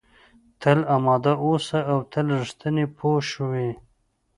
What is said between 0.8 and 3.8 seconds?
اماده اوسه او تل رښتینی پوه شوې!.